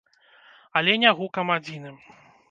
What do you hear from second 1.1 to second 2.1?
гукам адзіным!